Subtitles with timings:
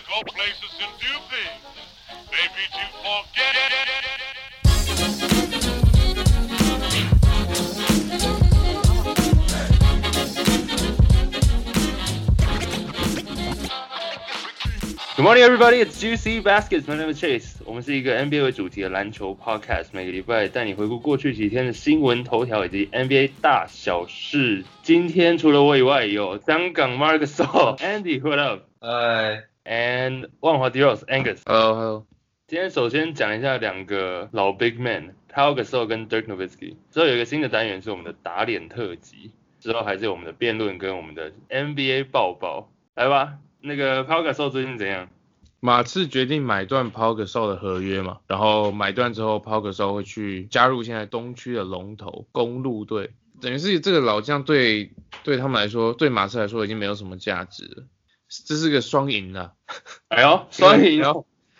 [0.00, 1.62] go places and do things.
[2.30, 3.54] Maybe to forget.
[15.16, 15.80] Good morning, everybody.
[15.80, 16.86] It's Juicy Baskets.
[16.86, 17.56] My name is Chase.
[17.64, 24.64] 我们是一个 NBA 为主题的篮球 podcast，每个礼拜带你回顾过去几天的新闻头条以及 NBA 大小事。
[24.82, 28.62] 今天除了我以外，有香港 Mark Gasol、Andy，What up？
[28.80, 31.41] 哎， And 万华 D Rose Angus。
[31.45, 32.05] Hello Hello，
[32.47, 36.75] 今天首先讲一下两个老 Big Man，Pau Gasol 跟 Dirk Nowitzki。
[36.91, 42.69] 之后有一个新的单元是我们的打脸特辑，之后还是有我们的辩论跟我们的 NBA 爆爆。
[42.95, 45.09] 来吧，那个 Pau Gasol 最近怎样？
[45.63, 54.91] 马刺决定买断 Paul Gasol 的合约嘛，然后买断之后，Paul Gasol 会去加入现在东区的龙头公路队，等于是这个老将对
[55.23, 57.83] 对他们来说，对马刺来说已经没有什么价值了，
[58.45, 59.51] 这是个双赢啊。
[60.07, 61.03] 哎呦，双赢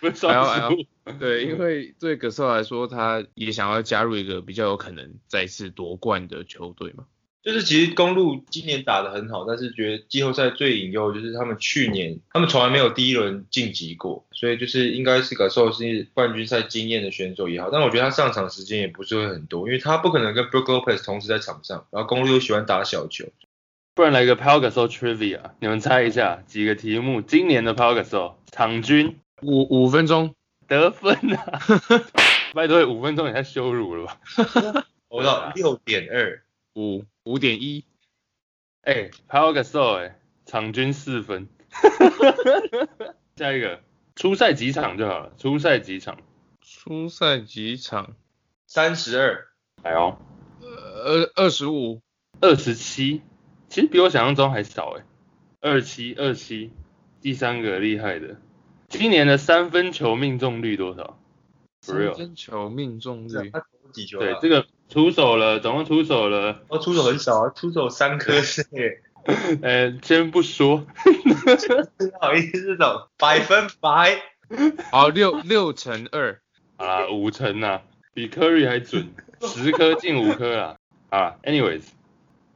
[0.00, 0.86] 不是双输。
[1.18, 7.04] 对，因为对 Gasol 来说，他也想要加入一个比较有可能再次夺冠的球队嘛。
[7.42, 23.24] 就是其实公路今年打得很好，但是觉得季后赛最引诱就是他们去年他们从来没有第一轮晋级过，所以就是应该是感受是冠军赛经验的选手也好，但我觉得他上场时间也不是会很多，因为他不可能跟 Brook Lopez 同时在场上，然后公路又喜欢打小球，
[23.94, 27.20] 不然来个 Pau Gasol trivia，你们猜一下几个题目？
[27.20, 30.34] 今年的 Pau Gasol 场均五五分钟，
[30.66, 31.60] 得分啊！
[32.54, 34.18] 拜托，五分钟也太羞辱了吧？
[35.08, 36.42] 我到六点二，
[36.74, 37.84] 五五点一，
[38.82, 41.48] 哎、p a u Gasol 哎、场均四分。
[43.36, 43.80] 下一个，
[44.16, 46.16] 初赛几场就好了，初赛几场。
[46.62, 48.16] 初赛几场？
[48.66, 49.48] 三十二，
[49.82, 50.16] 哎呦，
[50.62, 52.00] 呃，二十五，
[52.40, 53.20] 二十七，
[53.72, 55.02] 其实比我想象中还少哎、
[55.62, 56.70] 二七二七。
[57.22, 58.36] 第三个厉害的，
[58.90, 61.18] 今年的三分球命中率多少
[61.80, 62.14] 三 real？
[62.14, 69.00] 分球命中率他投几球啊？，对这个出手了，总共出手了，哦出手很少啊，出手三颗是耶，
[69.62, 74.20] 呃，先不说，不好意思，这种百分百。
[74.90, 76.42] 好，六六乘二，
[76.76, 77.80] 啊，五成啊，
[78.12, 79.08] 比 Curry 还准，
[79.40, 80.76] 十颗进五颗啦。
[81.08, 81.84] 啊，anyways，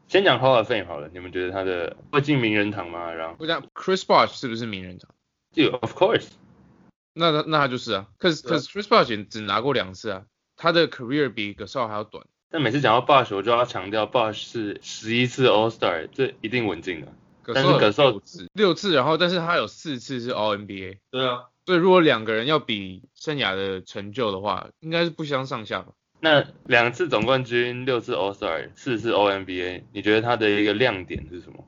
[0.09, 3.13] 先讲 Hall of Fame 好了，你们觉得他的会进名人堂吗？
[3.13, 5.11] 然后我讲 Chris Bosh 是不是名人堂？
[5.53, 6.29] 就 Of course，
[7.15, 10.25] 那他那他就是啊，可是可是 Chris Bosh 只拿过两次啊，
[10.57, 12.25] 他的 career 比 Gasol 还要短。
[12.49, 17.13] 但每次讲到 Bosh，我就要强调 Bosh 是十一次 All Star，这一定稳进的。
[17.53, 18.21] 但是 Gasol
[18.53, 25.93] 六次，然后但是他有四次是 All NBA，对啊，所以如果两个人要比生涯的成就的话，应该是不相上下吧。
[26.27, 31.65] 那两次总冠军，六次 All Star，四次 O M B A，你觉得他的一个亮点是什么？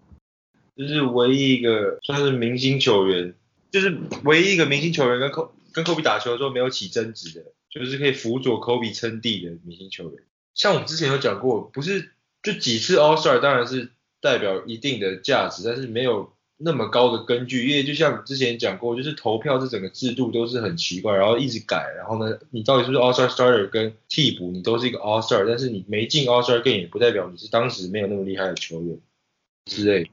[0.77, 3.35] 就是唯一一个算是明星球员，
[3.71, 10.25] 就是唯一一个明星球员跟科跟科比打球的时候没有起争执的，就是可以辅佐科比称帝的明星球员。
[10.55, 12.11] 像我们之前有讲过，不是
[12.43, 28.99] 就几次 All Star 当然是代表一定的价值，但是没有那么高的根据，因为就像之前讲过，就是投票这整个制度都是很奇怪，然后一直改，然后呢，你到底是不是 All Star starter 跟替补，你都是一个 All Star，但是你没进 All Star game 也不代表你是当时没有那么厉害的球员
[29.67, 30.11] 之类的。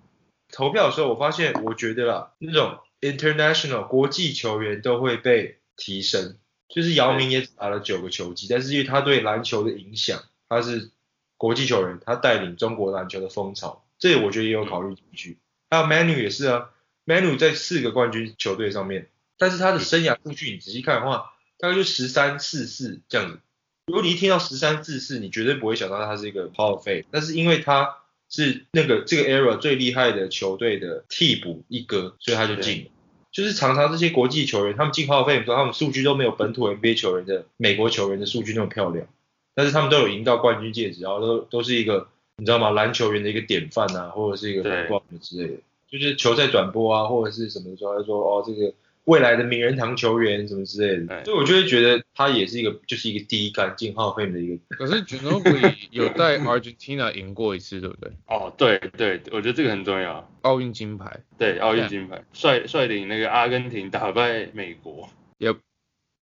[0.52, 6.38] 投票的时候，我发现，我觉得啦，那种 international 国际球员都会被提升。
[6.68, 10.90] 就是姚明也打了九个球季，但是因为他对篮球的影响，他是
[11.38, 15.38] 国际球员，他带领中国篮球的风潮，这我觉得也有考虑进去。
[15.76, 16.70] 还有 Manu 也是啊
[17.06, 23.40] ，Manu 在四个冠军球队上面，但是他的生涯数据你仔细看的话，大概就十三四四这样子。
[23.88, 27.98] 如果你一听到十三四四，你绝对不会想到他是一个 Power Five，但是因为他
[28.30, 32.92] 是那个这个 era 最厉害的球队的替补一哥，所以他就进了。
[33.32, 39.08] 就是常常这些国际球员，他们进 Power Five，他们数据都没有本土 NBA 球员的美国球员的数据那么漂亮，
[39.54, 42.08] 但是他们都有赢到冠军戒指，然后都都是一个
[42.38, 42.72] 你知道吗？
[42.72, 45.54] 篮球员的一个典范啊，或者是一个对荣光之类的。
[45.88, 48.74] 就是球赛转播啊，或者是什么时候，他说哦这个
[49.06, 58.12] 未来的名人堂球员什么之类的，对所以我就会觉得他也是一个就是一个第一杆进 Hall of Fame 的一个可是 Ginobili 有带 Argentina 赢过一次，对不对？
[58.28, 60.30] 哦，对对，我觉得这个很重要。
[60.42, 61.22] 奥运金牌。
[61.38, 65.08] 对，奥运金牌，率率领那个阿根廷打败美国。
[65.40, 65.58] Yep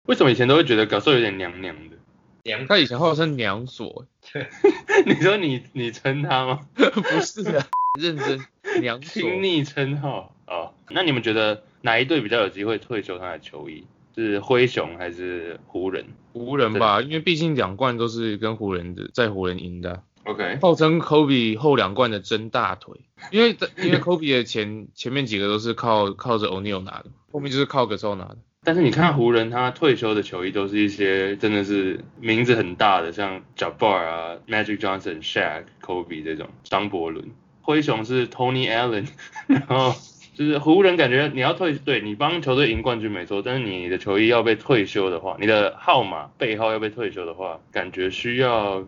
[0.08, 1.96] 为什么以前都会觉得 Gasol 有点娘娘的？
[2.44, 4.06] 良他以前号称娘锁，
[5.06, 6.60] 你说你你称他吗？
[6.76, 7.66] 不是啊，
[8.00, 8.40] 认真
[8.82, 9.22] 娘 锁。
[9.22, 10.74] 亲昵称号哦。
[10.90, 13.86] 那你们觉得哪一队比较有机会退休他的球衣？
[14.16, 16.06] 是灰熊还是湖人？
[16.34, 20.00] 湖人吧，因为毕竟两冠都是跟湖人的在湖人赢的啊。
[20.26, 23.02] OK，号称 Kobe 后两冠的真大腿，
[23.32, 28.38] 因为因为 Kobe 的前前面几个都是靠靠着 O'Neal 拿的，后面就是靠 Gasol 拿的。
[28.64, 37.26] 但是你看湖人他退休的球衣都是一些真的是名字很大的，像 Jabbar 啊、Magic Johnson、Shaq、Kobe 这种，张伯伦。
[37.62, 39.08] 灰熊是 Tony Allen，
[39.48, 39.94] 然后
[40.34, 48.82] 就是湖人感觉你要退，对你帮球队赢冠军没错，但是你的球衣要被退休的话，你的号码背号要被退休的话，感觉需要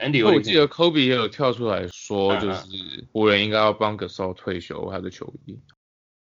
[0.00, 2.64] Andy 我记得 Kobe 也有跳出来说，嗯就是
[3.12, 5.56] 湖人应该要帮 Gasol 退休他的球衣。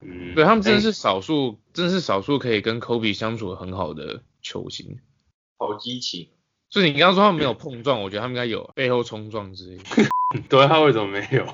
[0.01, 4.99] 嗯，对他们真的哎是少数，真的是少数可以跟 Kobe 相处很好的球星。
[5.57, 6.29] 好激情。
[6.69, 9.83] 所以你刚刚说他们没有碰撞，我觉得他们应该有背后冲撞之类的。
[10.47, 11.45] 对他为什么没有？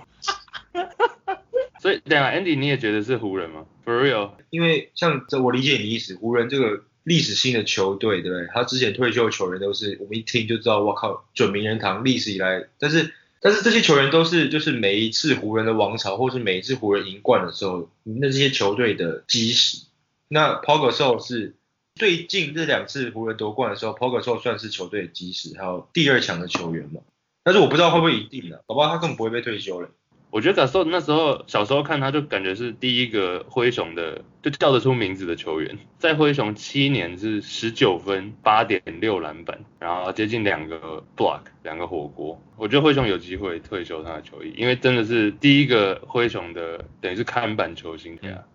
[1.82, 4.32] 所以对啊，Andy 你也觉得是湖人吗？For real？
[4.50, 8.48] 因为像这我理解你的意思，湖人这个历史性的球队，对不对？
[8.54, 19.86] 他之前退休的球员都是我们一听就知道，我靠，准名人堂历史以来，但是但是这些球员都是就是每一次湖人的王朝，或是每一次湖人赢冠的时候，那这些球队的基石。
[20.28, 21.56] 那 p o g a s o 是
[21.96, 27.02] 最近这两次湖人夺冠的时候 p o g a s o 算是球队的基石，还有第二强的球员嘛。
[27.44, 29.90] 但是我不知道会不会一定呢、搞不好他根本不会被退休了。
[30.30, 42.42] 我觉得 g a s o 那时候小时候看他就感觉是第一个灰熊的就叫得出名字的球员，在灰熊七年是十九分八点六篮板，然后接近两个 block 两个火锅。
[42.56, 48.48] 我觉得灰熊有机会退休他的球衣，因为真的是第一个灰熊的等于是看板球星啊。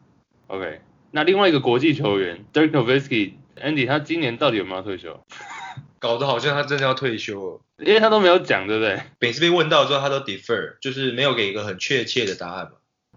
[0.46, 0.80] OK，
[1.10, 5.22] 那另外一个国际球员 Dirk Nowitzki，Andy 他今年到底有没有退休？
[5.98, 7.60] 搞得好像他真的要退休了。
[7.84, 9.00] 因为他都没有讲，对不对？
[9.20, 12.72] 每次被问到之后，他都 defer，就是没有给一个很确切的答案嘛。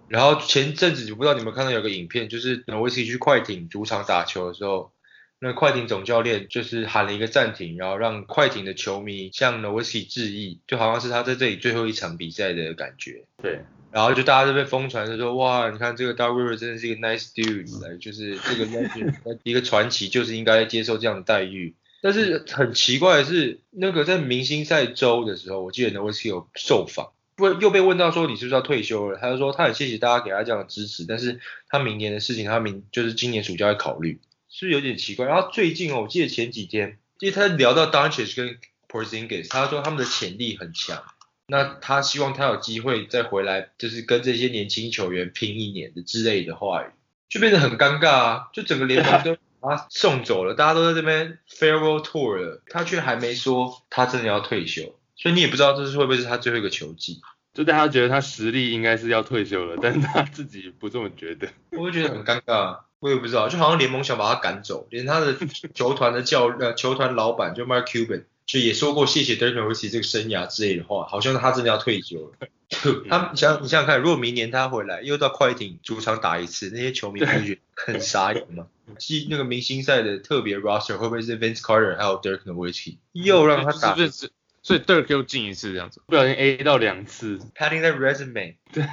[0.08, 4.92] 然后前阵子我不知道你们有没有看到有个影片，就是诺维斯基去快艇主场打球的时候，
[5.40, 13.26] 那快艇总教练就是喊了一个暂停，然后让快艇的球迷向诺维斯基致意，就好像是他在这里最后一场比赛的感觉。
[13.42, 13.60] 对，
[13.92, 18.66] 然后就大家都被疯传，就说哇，你看这个 Dark River 真的是一个 nice dude，来就是这个
[19.44, 21.76] 一个传奇，就是应该接受这样的待遇。
[22.02, 29.20] 但是很奇怪的是，那个在明星赛周的时候，我记得 n o w i s k i 有受访，不又被问到说你是不是要退休了？
[29.20, 35.26] 他就说他很谢谢大家给他这样的支持，但是他明年的事情他明就是今年暑假会考虑，是不是有点奇怪？
[35.26, 41.04] 然后最近哦，我记得前几天，因为他聊到 d o n c h i c 跟 Porzingis，他说他们的潜力很强，
[41.48, 46.88] 那他希望他有机会再回来，就是跟这些年轻球员拼一年的之类的话语，
[47.28, 48.48] 就变得很尴尬啊！
[48.54, 57.22] 就整个联盟都 把他送走了，大家都在这边 farewell tour 了，他却还没说他真的要退休，所以你也不知道这是会不会是他最后一个球季，
[57.54, 61.48] 就大家觉得他实力应该是要退休了，但是他自己不这么觉得。
[61.72, 62.80] 我会觉得很尴尬啊。
[63.00, 65.38] 我也不知道，就好像联盟想把他赶走，连他的
[65.76, 72.48] 球团的教呃球团老板就 Mark Cuban 就也说过谢谢 Dirk Nowitzki 这个生涯之类的话，好像他真的要退休了。
[73.08, 78.66] 他你想你想想看，如果明年他回来又到快艇主场打一次，那些球迷不会觉得很傻眼吗？
[78.98, 84.32] 记那个明星赛的特别 roster 会不会是 Vince Carter 还有 Dirk Nowitzki 又让他打是不是？
[84.66, 86.02] 所以 Dirk 又进一次这样子。
[86.08, 87.38] 不小心 A 到两次。
[87.56, 88.56] padding that resume？
[88.74, 88.84] 对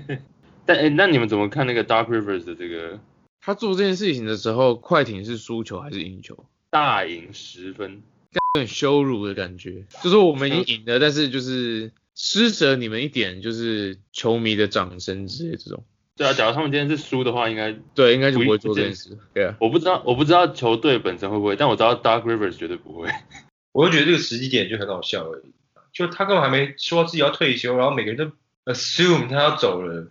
[0.64, 2.98] 但哎、那你们怎么看那个 Dark Rivers 的这个
[3.42, 6.46] 他做这件事情的时候，快艇是输球还是赢球？
[6.70, 8.02] 大赢十分？
[8.32, 15.84] 有点羞辱的感觉，就是我们已经赢了，但是就是施舍你们一点，就是球迷的掌声之类这种。
[16.16, 19.18] 对啊，假如他们今天是输的话，应该对，应该就不会做这件事。
[19.34, 23.10] 对啊，我不知道，我不知道球队本身会不会，但我知道 Dark Rivers 绝对不会。
[23.72, 25.52] 我就觉得这个时机点就很好笑而已，
[25.92, 30.06] 就他根本还没说自己要退休，然后每个人都 assume 他要走了，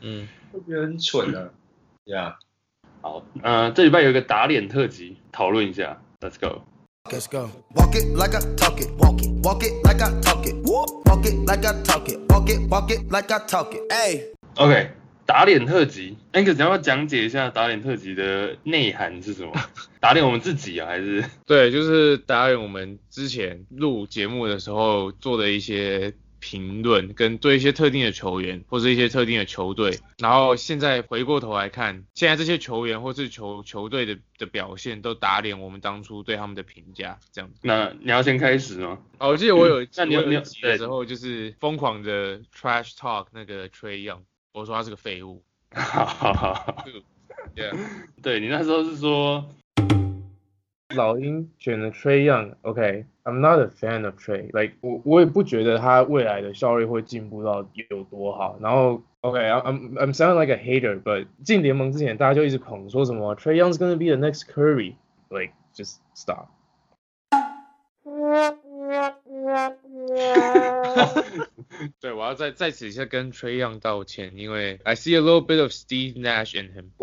[0.00, 1.50] 嗯，会觉得很蠢啊。
[2.04, 2.38] 呀、
[3.02, 6.62] 好，呃，这礼拜有一个打脸特辑，讨论一下，Let's go。
[7.10, 7.48] Let's go.
[7.74, 8.90] Walk it like I talk it.
[8.98, 9.30] Walk it.
[9.44, 10.56] Walk it like I talk it.
[10.64, 12.18] Walk it like I talk it.
[12.28, 12.68] Walk it.
[12.68, 13.92] Walk it like I talk it.
[13.92, 14.32] Hey.
[14.56, 14.90] OK，
[15.26, 19.52] 打脸特辑，Angus 你要不要讲解一下打脸特辑的内涵是什么？
[20.00, 21.24] 打脸我们自己啊，还是？
[21.46, 37.58] 对，就是打脸我们之前录节目的时候做的一些评论，跟对一些特定的球员或是一些特定的球队，然后现在回过头来看，现在这些球员或是球球队的的表现都打脸我们当初对他们的评价，这样子。
[37.62, 38.98] 那你要先开始吗？
[39.18, 44.20] 哦，我记得我有一那你有你的时候，就是疯狂的 trash talk 那个 Trey Young，
[44.56, 45.42] 我说他是个废物。
[45.70, 46.84] 哈哈哈
[47.54, 47.76] ，Yeah，
[48.22, 49.44] 对你那时候是说，
[50.94, 58.56] 老鹰选了 Trey Young，OK，I'm、not a fan of Trey，like 我我也不觉得他未来的效率会进步到有多好。
[58.62, 66.48] 然后 OK，I'm、I'm sounding like a hater，but 进联盟之前大家就一直捧说什么 Trey Young's gonna be the next Curry，like just stop。
[72.00, 76.90] 对，我要再在此下跟 Trey Young 道歉，因为 I see a little bit of Steve Nash in him。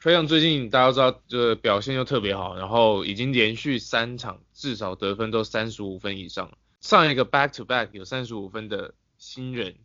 [0.00, 6.56] Trey Young 最近大家都知道，这表现又特别好，然后已经连续三场至少得分都三十五分以上。
[6.80, 9.76] 上一个 back to back 有三十五分的新人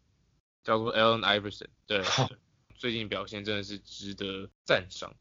[0.63, 2.03] 叫做 Allen Iverson，对，
[2.77, 5.15] 最近表现真的是值得赞赏。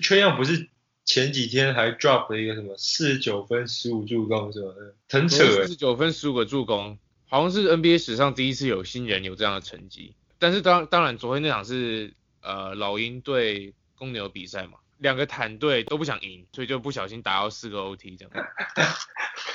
[0.00, 0.70] 缺样不是
[1.04, 4.94] 前几天还 drop 了一个什么四十九分十五助攻什么的？
[5.08, 10.14] 很扯四欸十九分十五个助攻，好像是 NBA 史上第一次有新人有这样的成绩。
[10.38, 18.46] 但是当当然，昨天那场是呃老鹰对公牛比赛嘛，两个坦队都不想赢，所以就不小心打到四个 OT 这样。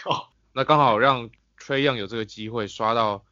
[0.06, 1.30] 哦 那刚好让
[1.60, 3.24] Trey Young 有这个机会刷到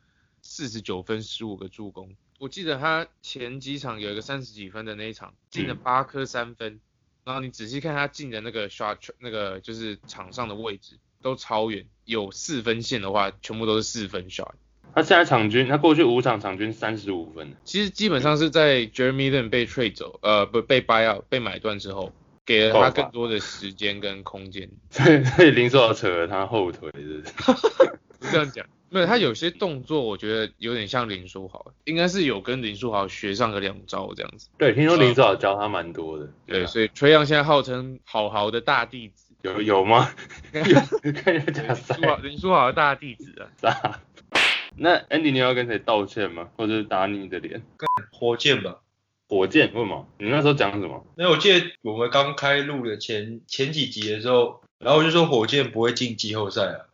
[0.41, 2.15] 四十九分十五个助攻。
[2.39, 6.79] 我记得他前几场有一个三十几分的那一场，进了八颗三分，
[7.27, 14.51] 然后你仔细看他进的那个 shot 那个就是场上的位置都超远，有四分线的话，全部都是四分 shot。
[14.95, 22.13] 他现在场均，他过去五场场均三十五分，其实基本上是在 Jeremy Lin 被 trade 走，呃，不被 buy out 被买断之后，
[22.45, 24.69] 给了他更多的时间跟空间。
[24.89, 27.33] 所以所以林书豪扯了他后腿，是不是？
[28.25, 34.49] 是这样讲，没有他有些动作，我觉得有点像林书豪，应该是有跟林书豪学上个两招这样子。
[34.57, 36.29] 对，听说林书豪教他蛮多的。
[36.45, 40.09] 对，啊所以崔杨现在号称好豪的大弟子，有有吗？
[40.53, 43.49] 有看人家林赛书豪 林书豪的大弟子啊。
[43.61, 43.99] 啥？
[44.79, 46.49] 那 Andy 你要跟谁道歉吗？
[46.55, 47.63] 或者是打你的脸？
[48.11, 48.81] 火箭吧。
[49.27, 49.73] 火箭？
[49.73, 50.07] 为什么？
[50.19, 51.05] 你那时候讲什么？
[51.17, 56.85] 因为我记得我们刚开录的前前几集的时候，然后我就说火箭不会进季后赛啊。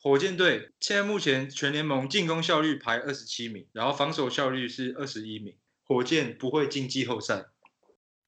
[0.00, 5.56] 火箭队现在目前全联盟进攻效率排二十七名，然后防守效率是二十一名。
[5.84, 7.46] 火箭不会进季后赛。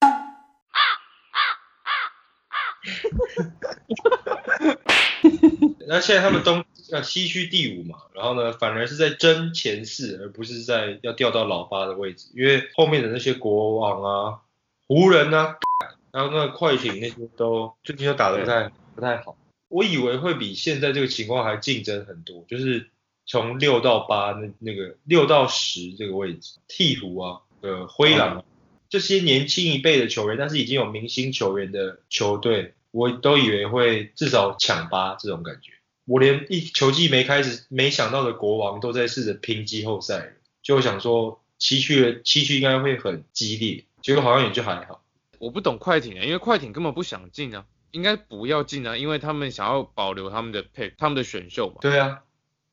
[5.87, 14.41] 那现在他们东呃西区第五嘛，然后呢，反而是在争前四，而不是在要掉到老八的位置，因为后面的那些国王啊、
[14.87, 15.55] 湖人啊，
[16.11, 19.37] 然后那个快艇那些都最近都打得不太不太好。
[19.71, 22.89] 我以为会比现在这个情况还竞争很多，就是
[23.25, 28.43] 从六到八那那个六到十这个位置，鹈鹕啊、呃灰狼啊、
[28.89, 35.71] 这些年轻一辈的球员，但是已经有明星球员的球队，我都以为会至少抢八这种感觉。
[36.05, 45.01] 我连一球季没开始，没想到的国王都在试着拼季后赛了，就想说七区的七区应该会很激烈，结果好像也就还好。
[45.39, 51.75] 我不懂快艇啊，因为快艇根本不想进啊，应该不要进啊，因为他们想要保留他们的 pick，他们的选秀嘛。
[51.81, 52.21] 对啊，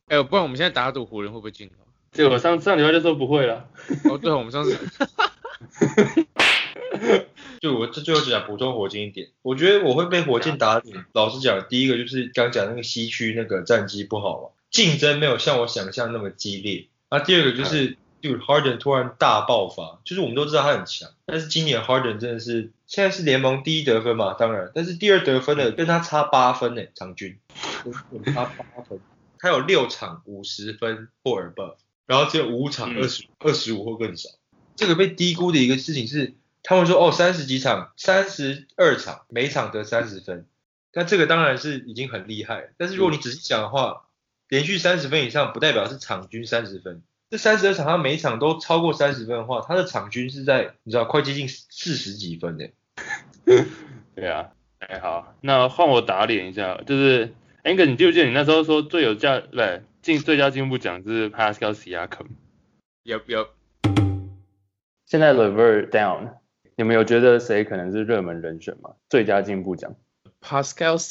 [0.06, 1.84] 哎呦，不然我们现在打赌湖人会不会进啊？
[2.12, 3.68] 对，我上上礼拜就说不会了。
[4.10, 4.76] 哦，对，我们上次
[7.60, 11.04] 就我这最后只想补充火箭一点，我觉得我会被火箭打脸。
[11.12, 16.86] 老实讲，第一个就是刚讲那个西区那个战绩不好嘛，竞争没有像我想象那么激烈。
[17.10, 27.38] 那第二个就是，就 Harden 突然大爆发，就是我们都知道他很强，但是今年 Harden 真的是现在是联盟第一得分嘛，当然，但是第二得分的跟他差八分呢，场均
[28.24, 28.98] 差八分，
[29.38, 31.76] 他有六场五十分或 above，
[32.06, 34.30] 然后只有五场嗯二十二十五或更少。
[34.74, 40.46] 这个被低估的一个事情是，他们说哦，三十几场，三十二场，每场得三十分，
[40.94, 42.70] 那这个当然是已经很厉害。
[42.78, 44.06] 但是如果你仔细想的话，
[44.48, 47.02] 连续三十分以上，不代表是场均三十分。
[47.30, 52.70] 这三十二场，他每一场都超过三十分的话，他的场均是在你知道快接近四十几分的。
[54.14, 54.50] 对啊，
[54.80, 57.32] 哎好，那换我打脸一下，就是
[57.64, 62.26] Ang，你记不记得你那时候说最有价不对进最佳进步奖是 Pascal Siakam？
[63.02, 63.48] 有有
[65.06, 66.34] 现在 Lever down，
[66.76, 68.90] 你们有觉得谁可能是热门人选吗？
[69.08, 69.94] 最佳进步奖
[70.42, 70.98] ？Pascal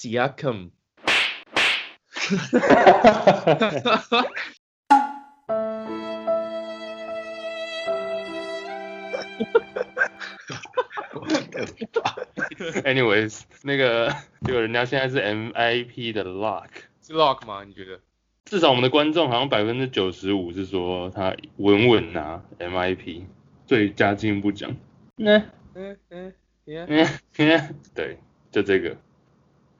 [11.65, 16.67] Siakam，Anyways，那个结果人家现在是 MIP 的 Lock，
[17.01, 17.63] 是 Lock 吗？
[17.63, 17.99] 你觉得？
[18.45, 23.23] 至少我们的观众好像百分之九十五是说他稳稳拿 MIP
[23.65, 24.75] 最佳进步奖。
[25.17, 25.37] 那
[25.75, 26.33] 嗯嗯
[26.65, 28.17] ，Yeah，嗯，对，
[28.51, 28.95] 就这个。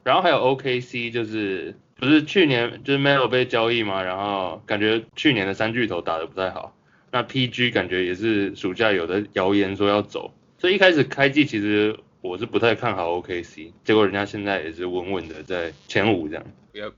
[0.04, 6.76] 然后还有 OKC，就是不是去年就是 Melo 被交易嘛，然后感觉去年的三巨头打得不太好。
[7.10, 16.46] 那 PG 感觉也是暑假有的谣言说要走，所以一开始开季其实我是不太看好 OKC，结果人家现在也是稳稳的在前五这样。
[16.74, 16.94] Yep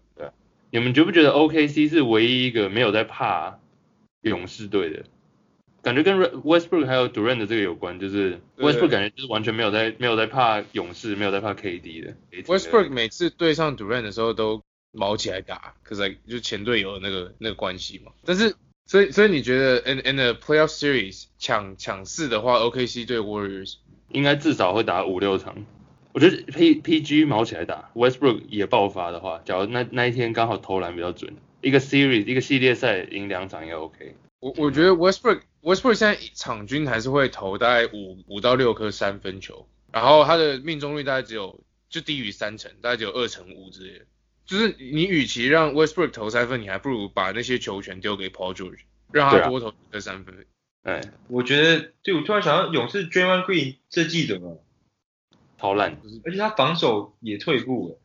[0.72, 3.60] 你们觉不觉得 OKC 是唯一一个没有在怕
[4.22, 5.04] 勇士队的？
[5.82, 12.13] 感觉跟 Westbrook 还有 Durant 的这个有关，就是 Westbrook 感觉就是完全没有在没有在怕勇士，没有在怕 KD 的。
[12.44, 14.62] Westbrook 每次对上 Durant 的时候都
[14.92, 18.12] 毛起来打，可是就前队友的那个那个关系嘛。
[18.24, 18.56] 但是
[18.89, 23.75] 所以所以你觉得 in in the playoff series 抢抢四的话，OKC 对 Warriors
[24.08, 25.63] 应该至少会打五六场。
[26.12, 34.15] 我觉得 P PG 毛起来打，Westbrook 也爆发的话，假如那那一天刚好投篮比较准，一个 series 一个系列赛赢两场也 OK。
[34.39, 44.05] 我我觉得 Westbrook Westbrook 现在场均还是会投大概五五到六颗三分球，然后他的命中率大概只有就低于三成，大概只有二成五之类的。
[44.50, 48.79] 就是你与其让 Westbrook 投三分，你还不如把那些球权丢给 Paul George，
[49.12, 50.34] 让他多投一颗三分。
[50.82, 54.63] 哎，我觉得，对我突然想到勇士 Draymond Green 这季怎么了？
[55.60, 56.01] 超烂。
[56.25, 58.00] 而且他防守也退步了。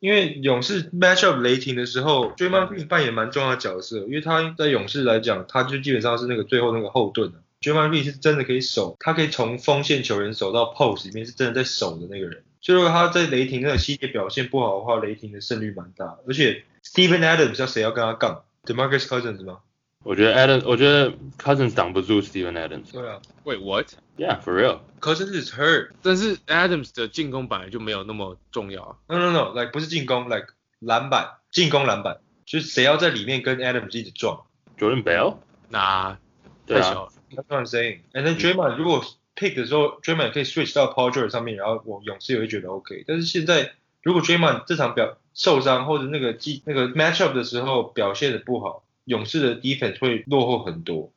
[0.00, 7.34] 因为勇士 match up 雷霆的时候，Draymond Green 扮演蛮重要的角色，因为他在勇士来讲，他就基本上是那个最后那个后盾啊。
[7.60, 12.42] Draymond Green 是真的可以守，他可以从锋线球员守到 post 里面，是真的在守的那个人。
[12.64, 16.16] 所以如果他在雷霆那个系列表现不好的话，雷霆的胜率蛮大。
[16.26, 19.58] 而且 Stephen Adams 要谁要跟他杠？DeMarcus Cousins 吗？
[20.02, 22.90] 我觉得 Adams，我觉得 Cousins 挡不住 Stephen Adams。
[22.90, 24.78] 对啊 Wait what？Yeah，for real。
[24.98, 25.90] ，Cousins is hurt。
[26.00, 28.96] 但是 Adams 的进攻本来就没有那么重要啊。
[29.08, 30.46] No no no，like 不是进攻，like
[30.78, 32.16] 篮板，进攻篮板，
[32.46, 34.42] 就是谁要在里面跟 Adams 一直撞。
[34.78, 35.36] Jordan Bell。
[35.68, 36.16] 那
[36.64, 37.12] 对啊太小了。
[37.30, 38.00] That's what I'm saying.
[38.14, 39.04] And then Draymond 如果
[39.36, 43.04] pick 的时候，Draymond 可以 switch 到 Paul George 上面，然后我勇士也会觉得 OK。
[43.06, 43.72] 但是现在
[44.02, 51.12] 如果 Draymond 这场表受伤或者那个季那个 matchup 的时候表现的不好，勇士的 defense 会落后很多。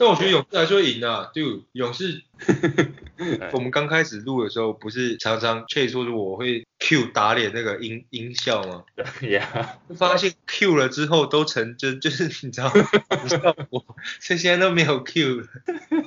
[0.00, 2.22] 但我觉得勇士还是会赢啊，Dude，勇士
[3.52, 8.82] 我们刚开始录的时候，不是常常 Chase 说我会 Q 打脸那个音音效吗。
[9.94, 12.88] 发现 Q 了之后都成真就是你知道吗？
[13.28, 13.84] 效果，
[14.20, 15.46] 所以现在都没有 Q 了，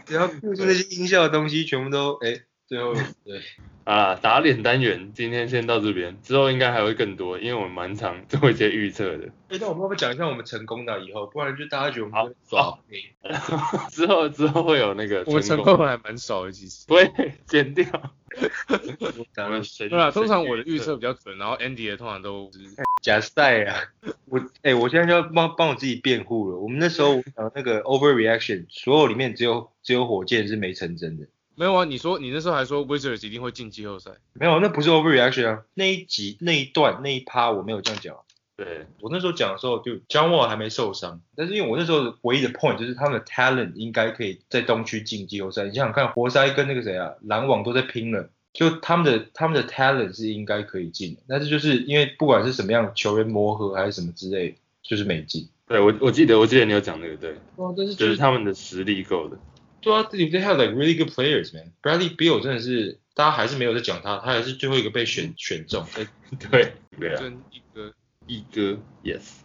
[0.08, 2.94] 只要那些音效的东西，全部都哎，最后
[3.26, 3.42] 对，
[3.84, 9.30] 啊，打脸单元今天先到这边，之后应该还会更多，因为我们蛮常做一些预测的。
[9.50, 13.14] 哎，那我们要不要讲一下我们成功的以后，不然就大家觉得我们好在耍废。
[13.92, 16.86] 之后之后会有那个我们成功，功还蛮少的，其实。
[16.88, 17.12] 不会
[17.46, 17.86] 剪掉。
[18.34, 22.60] 对啊，通常我的预测比较准，然后 Andy 的通常都是
[23.04, 23.78] 假赛啊，
[24.26, 26.58] 我哎，我现在就要帮帮我自己辩护了。
[26.58, 31.28] 我们那时候讲那个 overreaction，所有里面只有只有火箭是没成真的。
[31.56, 31.86] 没有啊。
[31.86, 38.22] 你说你那时候还说 Wizards 一定会进季后赛，没有，那不是 overreaction 啊，那一集那一段那一趴我没有这样讲啊。
[38.56, 45.64] 对，我那时候讲的时候，就 John Wall 还没受伤，但是因为我那时候唯一的 point 就是他们的 talent 应该可以在东区进季后赛。
[45.64, 55.50] 你想想看，活塞跟那个谁啊，篮网都在拼了，就他们的他们的 talent 是应该可以进的，但是就是因为不管是什么样球员磨合还是什么之类，就是没进。
[55.68, 59.38] 对我我记得我记得你有讲那个，对，哇，但是就是他们的实力够的。
[59.84, 61.74] 对啊，they they have like really good players man。
[61.82, 65.86] Bradley Beal 真的是大家还是没有在讲他，他还是最后一个被选选中。
[65.98, 66.08] 哎
[66.50, 67.94] 对对啊，真一哥
[68.26, 69.42] 一哥，yes，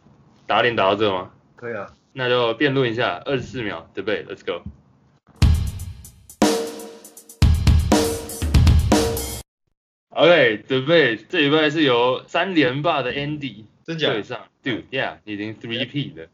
[0.46, 1.32] 打脸打到这吗？
[1.56, 4.62] 可以啊，那就辩论一下，二十四秒，debate，let's go。
[10.10, 16.28] OK，debate 这礼拜是由三连霸的 Andy 真假对上，Dude，yeah，已经 three P 的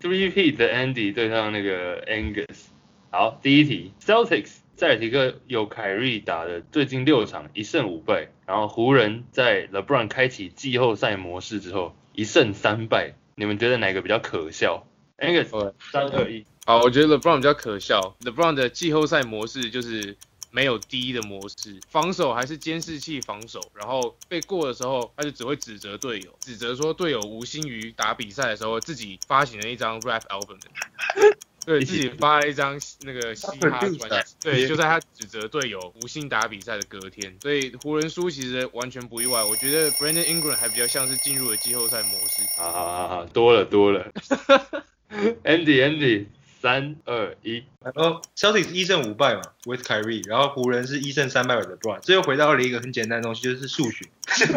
[0.00, 2.66] ，three P 的 Andy 对上那个 Angus。
[3.10, 14.86] 好，第一题，Celtics 塞尔提克有凯瑞打的最近六场一胜五败，然后湖人在 LeBron 开启季后赛模式之后一胜三败，你们觉得哪个比较可笑
[15.18, 18.16] ？Angus，三二一，好，我觉得 LeBron 比较可笑。
[18.20, 20.14] LeBron 的季后赛模式就是
[20.50, 30.58] 没有第一的模式，防守还是监视器防守，然后被过的时候，他就只会指责队友，指责说队友无心于打比赛的时候自己发行了一张 rap album，
[31.66, 33.98] 对自己发了一张那个嘻哈专辑，
[34.40, 39.42] 对，就在他指责队友无心打比赛的隔天，所以湖人输其实完全不意外。
[39.42, 42.42] 我觉得 Brandon Ingram 还比较像是进入了季后赛模式。
[42.56, 44.12] 好好好好，多了多了，
[45.42, 46.26] Andy Andy，
[46.66, 54.04] 三二一，然后 Celtics 一胜五败嘛，with Kyrie，然后湖人是一胜三败 with LeBron，这又回到了一个很简单的东西，就是数学。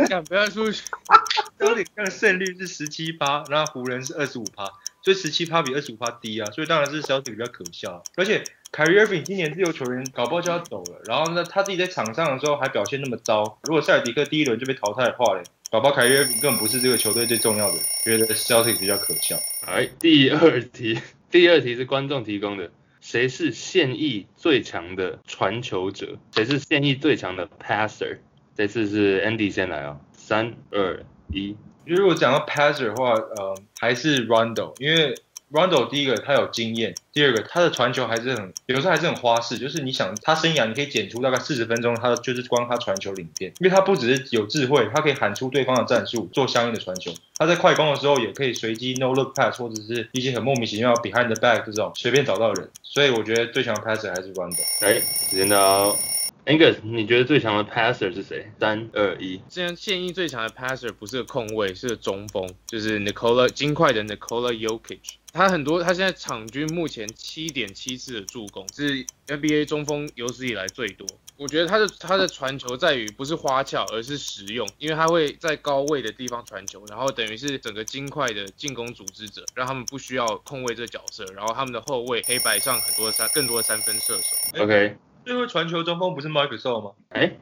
[0.08, 0.72] 干不要输，
[1.60, 4.65] Celtics 那个胜率是十七趴，然后湖人是二十五趴，
[5.04, 8.02] 所以十七趴比二十五趴低啊，所以当然是 Celtics 比较可笑啊。
[8.15, 19.38] 而且 Kyrie Irving 今年自由球员搞不好就要走了，然后呢他自己在场上的时候还表现那么糟，如果塞尔迪克第一轮就被淘汰的话嘞，搞不好 Kyrie Irving 根本不是这个球队最重要的，觉得 Celtics 比较可笑。
[19.67, 21.00] 来第二题，
[21.32, 26.18] 第二题是观众提供的，谁是现役最强的传球者？
[26.34, 28.18] 谁是现役最强的 passer？
[28.56, 35.15] 这次是 Andy 先来哦、三二一，如果讲到 passer 的话，呃，还是 Rondo，因为
[35.52, 47.12] Rondo 第一个他有经验，第二个，他的传球还是很，有时候还是很花式，就是你想他生涯你可以剪出大概四十分钟，他就是光他传球领片，因为他不只是有智慧，他可以喊出对方的战术，做相应的传球。
[47.38, 54.62] 他在快攻的时候也可以随机 no look pass 或者是一些很莫名其妙 behind the back 这种随便找到人，所以我觉得最强的 passer 还是 Rondo。
[54.82, 55.98] 哎，时间到
[56.45, 58.52] ，Angus，你觉得最强的 passer 是谁？
[58.60, 65.00] 三二一，现在现役最强的 passer 不是个控卫，是个中锋，就是 Nikola 金块的 Nikola Jokic。
[65.32, 71.08] 他很多，他现在场均目前七点七次的助攻，是 NBA 中锋有史以来最多。
[71.38, 84.63] 我觉得他的他的传球在于不是花俏，而是实用，因为他会在高位的地方传球，然后等于是整个金块的进攻组织者，让他们不需要控卫这个角色，然后他们的后卫可以摆上很多的三更多的三分射手。
[84.63, 86.92] OK，最会传球中锋不是 Marcus Gasol 吗？
[87.10, 87.38] 哎，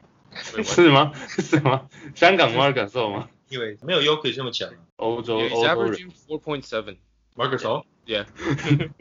[0.62, 1.12] 是吗？
[1.26, 1.88] 是吗？
[2.14, 3.28] 香港 Mark Gasol 吗？
[3.48, 4.76] 因为没有 Yoki 这么强啊。
[4.96, 5.94] 欧洲欧洲人。
[5.94, 6.98] averaging four point seven.
[7.38, 8.26] Marcus Gasol，Yeah.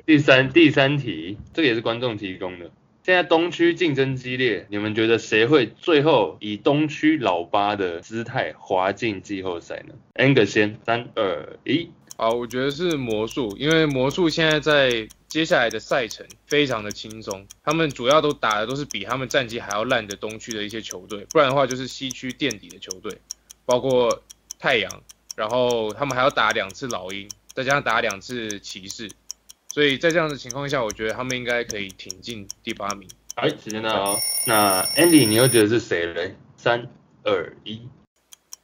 [0.06, 2.70] 第三 第三题，这个也是观众提供的。
[3.02, 23.18] 现在东区竞争激烈，你们觉得谁会最后以东区老八的姿态滑进季后赛呢？Ang 先，三二一，好，我觉得是魔术，因为魔术现在在接下来的赛程非常的轻松，他们主要都打的都是比他们战绩还要烂的东区的一些球队，不然的话就是西区垫底的球队，
[23.66, 24.22] 包括
[24.60, 24.92] 太阳，
[25.36, 29.10] 然后他们还要打两次老鹰，再加上打两次骑士，
[29.74, 33.10] 所以在这样的情况下，我觉得他们应该可以挺进第八名。
[33.34, 34.20] 哎，时间到了。
[34.46, 36.36] 那 Andy，你又觉得是谁嘞？
[36.56, 36.88] 三
[37.24, 37.82] 二一，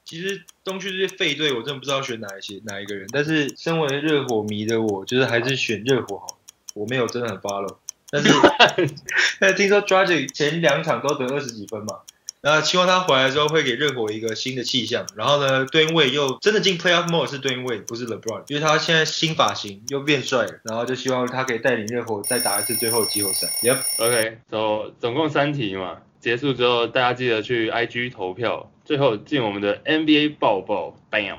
[0.06, 3.08] 其实东区这些废队，我真的不知道选哪一些哪一个人。
[3.12, 6.40] 但是身为热火迷的我，就是还是选热火好。
[6.76, 7.78] 我没有真的很 follow，
[8.12, 8.30] 但是
[9.42, 12.02] 但是听说 Dragic 前两场都得二十几分嘛，
[12.44, 15.06] 那希望他回来之后会给热火一个新的气象。
[15.16, 23.48] 然后呢，对位又真的进 playoff mode 是对位，不是 LeBron，因为他现在新发型又变帅了，然后就希望他可以带领热火再打一次最后的季后赛。
[23.62, 31.38] Yep，OK，走、总共三题嘛，结束之后大家记得去 IG 投票，最后进我们的 NBA 爆爆，Bam。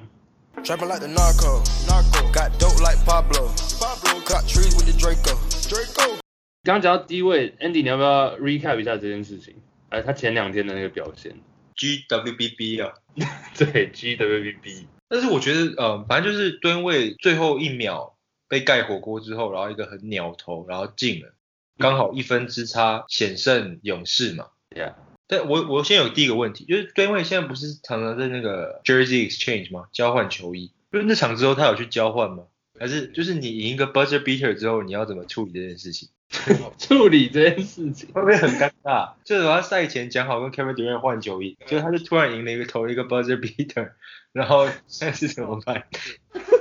[0.63, 1.63] Trapping like the narco.
[1.87, 2.33] Narco.
[2.33, 3.51] Got dope like Pablo.
[3.81, 4.21] Pablo.
[4.25, 5.37] Cut trees with the Draco.
[5.69, 6.17] Draco.
[6.63, 9.55] 刚刚讲到低位，Andy 你要不要 recap 一下这件事情？
[9.95, 11.33] 哎，他前两天的那个表现
[11.77, 12.95] ，GWBB 啊。
[13.57, 18.17] 对 GWBB 但是我觉得，呃，反正就是吨位最后一秒
[18.49, 21.33] 被盖火锅之后，然后一个很鸟头，然后进了，
[21.79, 24.49] 刚好一分之差险胜勇士嘛。
[24.75, 24.95] Yeah，
[25.29, 29.87] 但我我先有第一个问题，就是吨位现在不是常常在那个 Jersey Exchange 吗？
[29.93, 32.47] 交换球衣，就是那场之后他有去交换吗？
[32.81, 36.09] 还是就是你赢一个 buzzer beater 之后，你要怎么处理这件事情？
[36.79, 38.13] 处理这件事情。
[38.13, 39.13] 会不会很尴尬？
[39.25, 43.93] 就是他赛前讲好跟 Kevin Durant 换球衣，结果他就突然赢了一个投了一个 buzzer beater，
[44.33, 45.85] 然后现在是怎么办？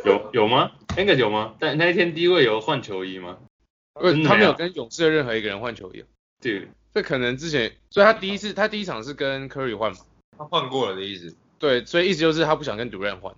[0.05, 0.71] 有有吗？
[0.95, 1.55] 那个有吗？
[1.59, 3.37] 但那一天低位有换球衣吗？
[3.93, 6.03] 呃真的没有他没有跟勇士的任何一个人换球衣，
[6.41, 9.97] 对，这可能之前，所以他第一次他第一场是跟 Curry 换嘛，
[10.37, 11.35] 他换过了的意思。
[11.59, 13.33] 对，所以意思就是他不想跟 Durant 换。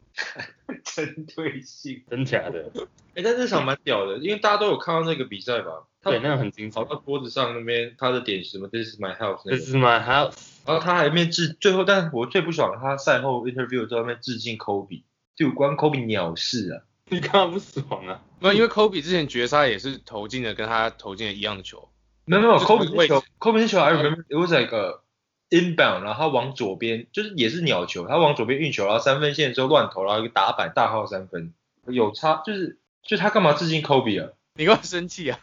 [0.83, 2.03] 针对性。
[2.09, 2.71] 真假的？
[3.13, 5.83] 哎、但这场蛮屌的，因为大家都有看到那个比赛吧？
[6.05, 6.85] 他对，那个很精彩跑。
[6.85, 10.35] 到桌子上那边，他的点什么 This is my house 那 This，is my house。
[10.63, 15.01] 然后他还面致最后，但我最不爽，他赛后 interview 在外面致敬 Kobe，
[15.35, 16.83] 就关 Kobe 鸟事啊！
[17.09, 18.21] 你干嘛不爽啊？
[18.39, 21.89] 没有，因为 Kobe 之前绝杀也是投进了跟他投进了一样的球，
[22.25, 24.99] 没有没有，Kobe 那球，Kobe 那球 I remember it was like a
[25.49, 31.51] inbound，然后他往左边，就是也是鸟球，他往左边运球，然后三分线之后乱投，然后一个打板大号三分，
[31.87, 34.31] 有差，就是就他干嘛致敬 Kobe 啊？
[34.57, 35.39] 你干嘛生气啊？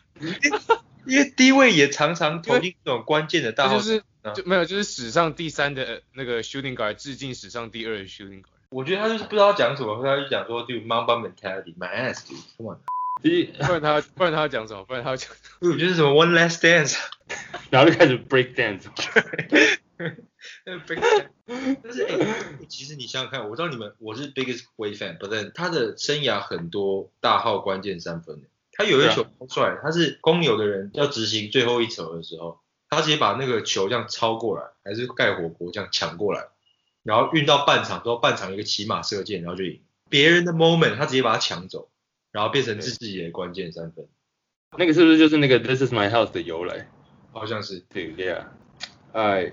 [1.05, 8.47] 因为低位也常常投进这种关键的大号就是啊就没有，就是史上第三的呃那个 shooting guard 致敬史上第二的 shooting guard。
[8.71, 12.79] 我觉得他就是不知道讲什么，他就讲说，dude Mamba mentality，my ass dude，come on，
[13.23, 14.85] 第一，不然他不然他要讲什么？
[14.85, 15.29] 不然他要讲
[15.61, 16.97] dude 就是什么 one last dance，
[17.69, 18.87] 然后就开始 break dance。
[20.65, 22.17] 但是哎、
[22.69, 28.49] 其实你想想看，我知道你们我是 biggest Wade fan，but then 他的生涯很多大号关键三分的，
[28.83, 36.49] 他有一球超帅，他是公牛的人要执行最后一球的时候，他直接把那个球这样超过来，还是盖火锅这样抢过来，
[37.03, 39.81] 然后运到半场之后，半场一个骑马射箭，然后就赢。
[40.11, 41.89] 别人的 moment 他直接把它抢走，
[42.33, 44.07] 然后变成自己的关键三分，
[44.77, 46.91] 那个是不是就是那个 This is my house 的由来？
[47.33, 47.83] 好像是。
[47.89, 48.45] 对，Yeah。
[49.13, 49.53] 哎，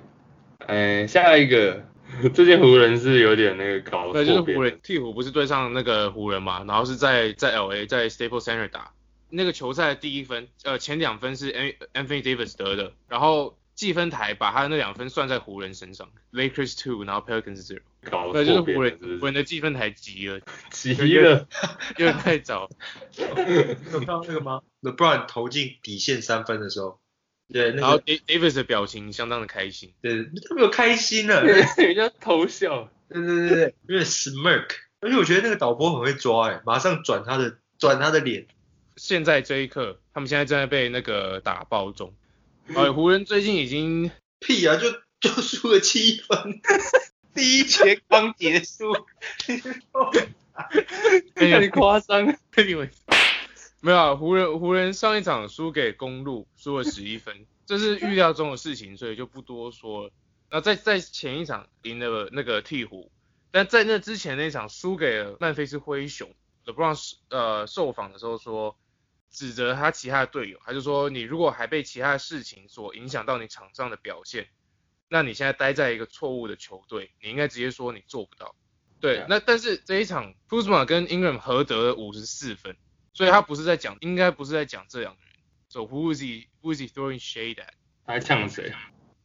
[0.59, 1.83] 哎，下一个，
[2.33, 8.91] 这件湖人是有点那个搞对，就是湖人替补不是对上那个湖人嘛，然后是在在 L A 在 Staples Center 打
[9.29, 17.81] 那个球赛的第一分，呃前两分是 An- Anthony Davis 得的，然后计分台把他那两分算在湖人身上，Lakers two，然后 Pelicans zero。
[18.09, 20.39] 搞对，就是湖人湖人的计分台急了，
[20.71, 21.47] 急了，
[21.97, 22.69] 因为太早。
[23.15, 23.23] 你
[23.91, 26.99] 有看到那个吗？LeBron 投进底线三分的时候，
[27.51, 29.93] 对，那然后 Da- Davis 的表情相当的开心。
[30.01, 31.43] 对，他没有开心了，
[31.77, 32.89] 人家偷笑。
[33.09, 34.67] 对对对对，有点 smirk，
[35.01, 38.45] 而且我觉得那个导播很会抓，哎，马上转他的转他的脸，
[38.99, 42.13] 现在这一刻，他们现在正在被那个打爆中。
[42.75, 46.61] 呃，湖人最近已经屁啊，就 就输了七分，
[47.33, 48.93] 第一节刚结束，
[51.33, 52.35] 太夸张了。
[52.55, 52.89] Anyway，
[53.79, 60.11] 没有啊，湖人湖人上一场输给公路，输了十一分， 这是预料中的事情，所以就不多说了。
[60.51, 63.07] 那在在前一场赢了那个鹈鹕，
[63.51, 66.29] 但在那之前那场输给了曼菲斯灰熊。
[66.65, 68.77] LeBron 呃受访的时候说，
[69.31, 74.47] 指责他其他的队友，他就说你如果还被其他的事情所影响到你场上的表现，
[75.07, 78.55] 那你现在待在一个错误的球队，你应该直接说你做不到。
[78.99, 82.75] 对那但是这一场 Kuzma 跟 Ingram 合得了五十四分，
[83.13, 85.29] 所以他不是在讲，应该不是在讲这两个人。
[85.69, 87.69] So who is he who is he throwing shade at？
[88.05, 88.73] 他还呛谁？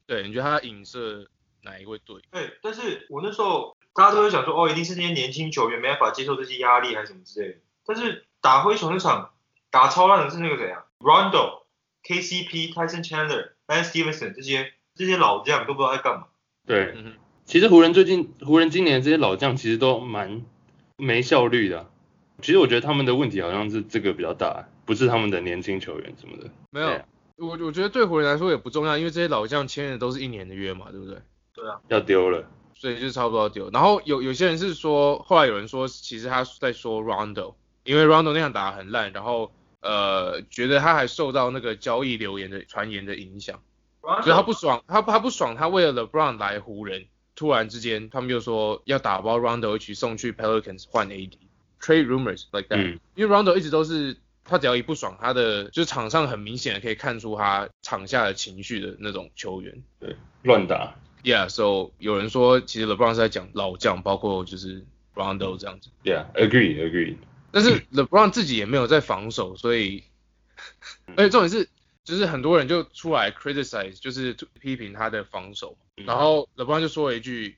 [0.06, 1.28] 对，你觉得他影射
[1.62, 2.22] 哪一位队？
[2.30, 7.58] 对，但是我那时候大家都会想说，哦，一定是那些年轻球员没办法接受这些压力还是什么之类的。
[7.84, 9.33] 但是打灰熊那场
[9.74, 11.64] 打超烂的是那个谁啊？Rondo、
[12.04, 16.26] KCP、Tyson Chandler、Lance Stevenson 这些这些老将都不知道在干嘛。
[16.64, 17.12] 对，嗯哼，
[17.44, 20.44] 其实湖人最近湖人今年这些老将其实都蛮
[20.96, 21.86] 没效率的啊、
[22.40, 26.48] 其实我觉得他们的问题好像是这个比较大，不是他们的年轻球员什么的。
[26.70, 27.04] 没有啊，
[27.38, 31.18] 我我觉得对湖人来说也不重要，因为这些老将签的都是一年的约嘛，对不对？
[31.52, 32.48] 对啊要丢了。
[32.76, 33.68] 所以就差不多要丢。
[33.70, 39.50] 然后有有些人是说，后来有人说，其实他在说 Rondo，因为 Rondo 那场打得很烂，然后
[39.84, 43.60] 呃觉得他还受到那个交易流言的传言的影响，
[44.00, 47.04] 所以他不爽，他他不爽，他为了 LeBron 来湖人，
[47.36, 59.82] 突然之间他们就说要打包 Rondo 一起送去 Pelicans 换 AD，trade rumors like that，、嗯因为 Rondo 一直都是他只要一不爽，他的就是场上很明显的可以看出他场下的情绪的那种球员。
[60.00, 60.94] 对乱打。
[61.22, 67.16] Yeah，so 有人说其实 LeBron 是在讲老将，包括就是 Rondo 这样子，Yeah，agree agree。
[67.54, 70.02] 但是 LeBron 自己也没有在防守，所以，
[71.16, 71.68] 而且重点是，
[72.02, 77.56] 就是很多人就出来 criticize，就是批评他的防守，嗯然后 LeBron 就说了一句，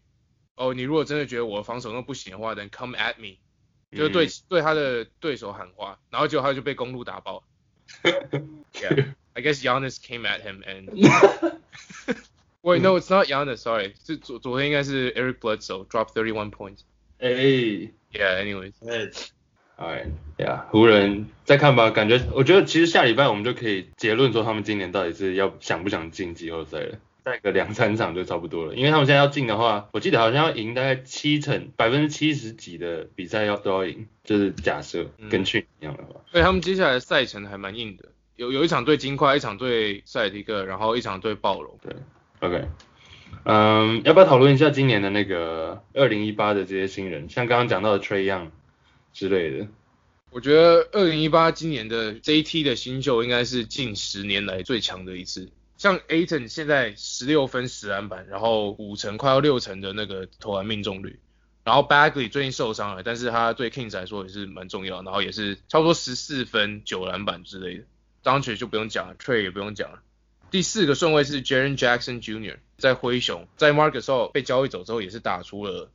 [0.54, 3.38] 哦，你如果真的觉得我的防守那不行的话，then come at me，
[3.90, 7.42] 就是对、对他的对手喊话，然后结果他就被公路打爆。
[8.02, 10.90] Yeah，I guess Giannis came at him and
[12.60, 13.58] Wait, no, it's not Giannis.
[13.58, 16.80] Sorry，是昨昨天应该是 Eric Bledsoe drop thirty one points.
[17.18, 18.72] 哎、Yeah, anyways.
[19.76, 20.06] 哎，
[20.38, 35.28] 哎呀，湖人再看吧，感觉我觉得其实下礼拜我们就可以结论说他们今年到底是要想不想进季后赛了，再个两三场就差不多了，因为他们现在要进的话，我记得好像要赢大概七成百分之七十几的比赛要都要赢，就是假设嗯。
[35.28, 38.04] 跟去年一样的话，所以他们接下来赛程还蛮硬的，
[38.36, 41.78] 有有一场对金块，一场对塞尔提克，然后一场对暴龙。
[41.82, 41.94] 对
[42.40, 42.64] OK，
[43.44, 48.48] 嗯，要不要讨论一下今年的那个二零一八的这些新人，像刚刚讲到的 Trey Young
[49.16, 49.66] 之类的，
[50.30, 55.48] 我觉得二零一八今年的 JT 的新秀应该是近十年来最强的一次。
[55.78, 61.18] 像 Aton 现在十六分十篮板，然后五成快要六成的那个投篮命中率，
[61.64, 67.84] 然后 Bagley 最近受伤了，但是他对 Kings 来说也是蛮重要，然后也是差不多十四分九篮板之类的。
[68.22, 70.02] 当 a 就不用讲了，Trey 也不用讲了。
[70.50, 72.58] 第四个顺位是 Jaren Jackson Jr.
[72.76, 75.90] 在灰熊，在 Marcus 被交易走之后，也是打出了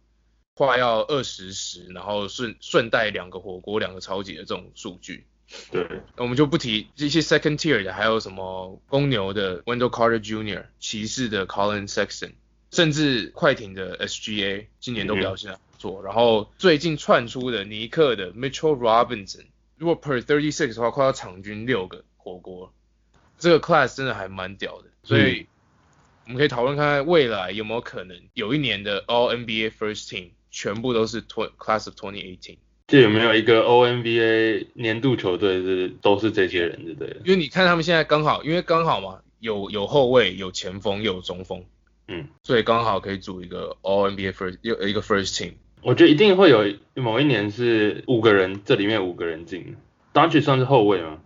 [0.68, 5.26] 快要二十十，然后顺顺带两个火锅、两个超级的这种数据。
[5.72, 12.34] 对，我们就不提这些 second tier 的，还有什么公牛的 Wendell Carter Jr.、骑士的 Colin Sexton，
[12.70, 16.04] 甚至快艇的 SGA 今年都表现得不错。
[16.04, 19.48] 然后最近窜出的尼克的 Mitchell Robinson，
[19.78, 22.72] 如果 per thirty six 的话，快要场均六个火锅，
[23.40, 24.90] 这个 class 真的还蛮屌的。
[25.02, 25.48] 所以
[26.26, 32.58] 我们可以讨论看看未来有没有可能有一年的 All NBA First Team 全部都是 tw class of twenty eighteen。
[32.88, 37.18] 这有没有一个 ONBA 年度球队是都是这些人，对不对？
[37.24, 41.64] 因为你看他们现在刚好，因为刚好嘛，有有后卫，有前锋，又有中锋，
[42.10, 45.54] 嗯，所以刚好可以组一个 All NBA First 有一个 First Team。
[45.82, 49.78] 我觉得一定会有某一年是五个人，这里面五个人进。
[50.12, 51.20] 当曲算是后卫吗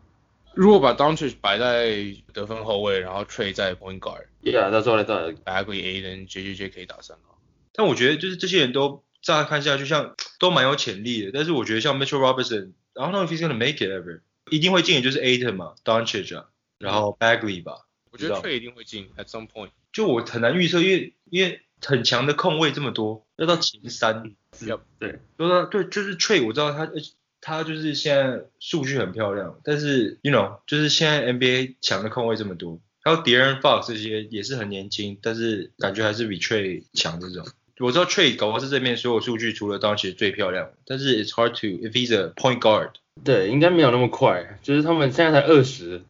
[0.53, 7.37] 如果把 Doncic 摆在得分后卫，然后 Trey 在 Point Guard，？Yeah，到时候来到 Bagley、Aden、JJJ 可以打三号。
[7.73, 16.45] 但我觉得就是这些人都乍看下去像 都蛮有潜力的，但是我觉得像 Mitchell Robinson，然后 know if he's gonna make it ever，一定会进的就是 Aiton 嘛，Doncic 啊，
[16.77, 19.71] 然后 Bagley 吧，我觉得 Trey 一定会进 at some point。
[19.91, 24.35] 就我很难预测，因为因为很强的控卫这么多，要到前三。
[24.53, 24.67] 是
[24.99, 26.93] 对，说到对，就是 Trey，我知道他，呃
[27.41, 37.45] 他就是现在数据很漂亮，但是 you know，就是现在 NBA 强的控卫这么多，还有 De'Aaron Fox 这些也是很年轻，但是感觉还是比 Trey 强这种。
[37.79, 42.91] 我知道 Trey 搞不是这边所有数据除了当时最漂亮，但是 it's hard to if he's a point guard。
[43.23, 46.01] 对，应该没有那么快，就是他们现在才二十，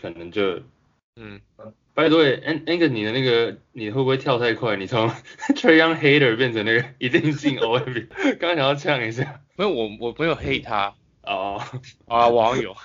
[0.00, 0.60] 可能就
[1.16, 1.40] 嗯
[1.94, 4.76] ，By the way，那那个你的那个你会不会跳太快？
[4.76, 5.08] 你从
[5.54, 9.40] Trey Young hater 变成那个一定进 OMB， 刚刚想要呛一下。
[9.56, 11.62] 没有我我没有黑他哦，
[12.06, 12.76] 啊，我好像有，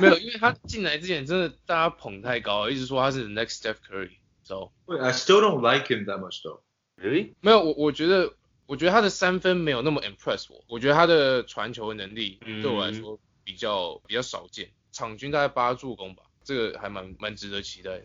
[0.00, 4.10] 没有，因为他进来之前真的大家捧太高了，一直说他是 next Steph Curry。
[4.44, 6.60] So，I still don't like him that much though.
[7.00, 7.32] really？
[7.40, 8.32] 没有我我觉得
[8.66, 18.02] 我觉得他的三分没有那么 impress 我，我觉得他的传球能力嗯对我来说比较比较少见，场均大概八助攻吧，这个还蛮蛮值得期待的。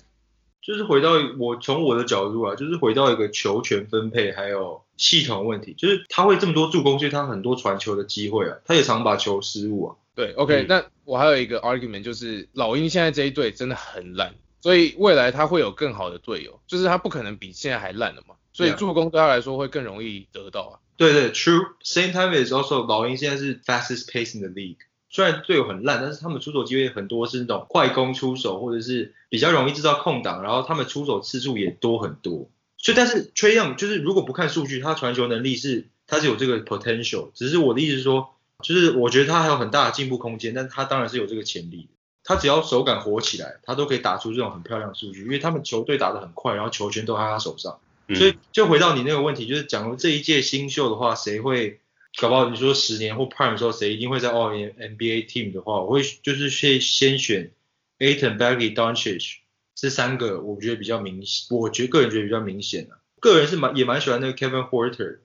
[0.61, 9.95] 就是回到我从我的角度啊，就是回到一个球权分配还有系统问题，就是他会这么多助攻，所以他很多传球的机会啊，他也常把球失误啊。
[10.15, 20.79] 对，OK，、嗯那我还有一个 argument 就是老鹰现在这一队真的很烂，所以未来他会有更好的队友，就是他不可能比现在还烂了嘛，所以助攻对他来说会更容易得到啊。
[20.95, 21.73] 对对，True。
[21.83, 24.77] Same time is also 老鹰现在是 fastest pace in the league。
[25.09, 32.49] 虽然队友很烂，但是他们出手机会很多是那种快攻出手，或者是比较容易制造空档，然后他们出手次数也多很多。
[32.77, 37.29] 所以，但是 Trey Young 就是如果不看数据，他传球能力是他是有这个 potential。
[37.33, 41.89] 只是我的意思是说，就是我觉得他还有很大的进步空间，但他当然是有这个潜力的。
[42.23, 47.79] 他只要手感活起来，他都可以打出这种很漂亮的数据，因为他们球队打得很快，然后球权都在他手上。
[48.07, 48.15] 嗯。
[48.15, 51.79] 所以就回到你那个问题，就是假如这一届新秀的话，谁会
[52.19, 57.51] 搞不好你说十年或 Prime 的时候，谁一定会在 All NBA Team 的话，我会就是先先选
[57.99, 59.37] Aiton、Bagley、Doncic
[59.75, 65.19] 这三个，我觉得比较明显，我觉得个人觉得比较明显的、个人是蛮也蛮喜欢那个 Kevin Porter，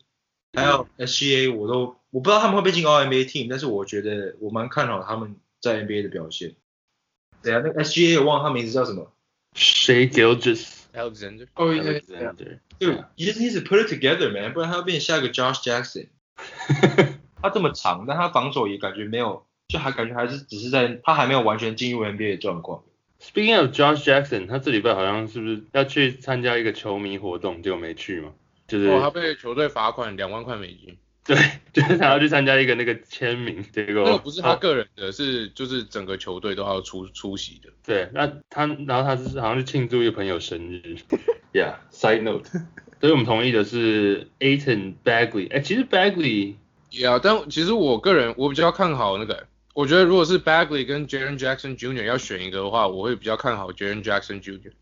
[0.54, 6.54] 还有 SGA，我都我不知道他们会不会进 All NBA Team，但是我觉得我蛮看好他们在 NBA 的表现。
[7.42, 9.12] 对啊，那个 SGA 我忘了他名字叫什么。
[9.54, 12.58] 谁？Gilgis Alexander，哦，Alexander？
[12.78, 16.08] 对，you just need to put it together, man，不然他要变下一个 Josh Jackson。
[17.40, 22.82] 他这么长，但他防守也感觉没有，就还感觉还是只是在他还没有完全进入 NBA 的状况。
[23.20, 28.32] Speaking of Josh Jackson，他这礼拜好像是不是要去参加一个球迷活动，结果没去嘛？
[28.66, 30.96] 就是、哦，他被球队罚款两万块美金，
[31.28, 31.36] 对，
[31.74, 37.68] 就是他要去参加一个那个签名，结果那个不是他个人的，是就是整个球队都要出出席的。
[37.84, 40.96] 对，那他然后他是好像是庆祝一个朋友生日
[41.52, 42.48] ，Yeah，side note，
[42.98, 46.54] 所以我们同意的是 Aiton Bagley，哎，其实 Bagley
[46.90, 52.04] 也啊，但其实我个人我比较看好那个，我觉得如果是 Bagley 跟 Jaren Jackson Jr.
[52.04, 54.72] 要选一个的话，我会比较看好 Jaren Jackson Jr.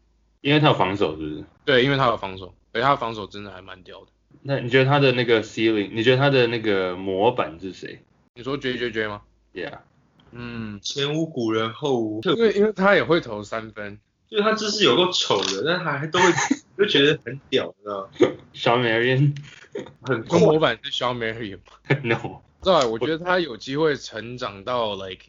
[0.43, 1.45] 因为他有防守，是不是？
[1.65, 4.07] 对，因为他有防守，而且他防守真的还蛮屌的。
[4.42, 8.01] 那你觉得他的那个 ceiling，你觉得他的那个模板是谁
[8.35, 9.22] 你说 J J J 吗
[9.55, 9.79] ？？Yeah，
[10.33, 16.27] 嗯，前无古人后无特因为因为他也会投三分，就是他姿势有够丑的，但他还都会
[16.79, 18.11] 就觉得很屌，你知道吗
[18.55, 19.37] ？Sean Marion
[20.03, 20.38] 很快。
[20.38, 21.96] 跟模板是 Sean Marion 嘛。
[22.05, 25.27] No，知道，我觉得他有机会成长到 like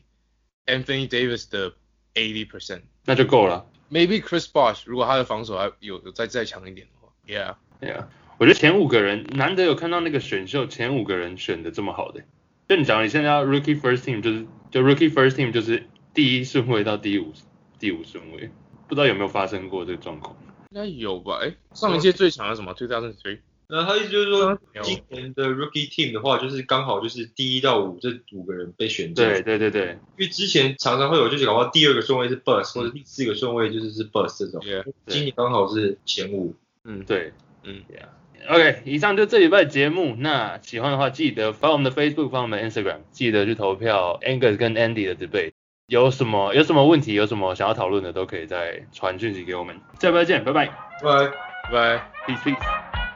[0.65, 1.71] Anthony Davis 的
[2.13, 2.81] eighty percent。
[3.05, 3.65] 那就够了。
[3.89, 8.05] Maybe Chris Bosh 如果他的防守还有有再再强一点的话，Yeah，Yeah，
[8.39, 12.21] 我觉得前五个人难得有看到那个选秀前五个人选的这么好的。
[12.67, 17.33] 就你讲你现在要 Rookie First Team 就是就 Rookie First Team 就是第一顺位到第五
[17.79, 18.49] 第五顺位，
[18.87, 20.37] 不知道有没有发生过这个状况。
[20.69, 21.39] 应该有吧？
[21.41, 23.39] 哎，上一届最强的什么？Two thousand three。
[23.67, 29.15] 然后他意思就是说，今年的 Rookie Team 的话，就是刚好就是第一到五这五个人被选进。
[29.15, 34.61] 对，对对对，因为之前常常会有就是搞到第二个顺位是 Bus，或者第四个顺位就是是 Bus 这种。
[34.61, 36.55] Yeah，今年刚好是前五。
[36.83, 38.07] 嗯，对，嗯，Yeah。
[38.49, 40.15] OK，以上就这礼拜的节目。
[40.17, 45.51] 那喜欢的话，记得发我们的 Facebook，发我们的 Instagram，记得去投票 Angus 跟 Andy 的 debate。
[45.87, 49.79] 有什么有什么问题，有什么想要讨论的，都可以再传讯息给我们。
[49.99, 50.73] 下礼拜见，拜拜拜。
[51.01, 51.31] 拜
[51.71, 52.11] 拜。
[52.25, 53.06] ，peace peace。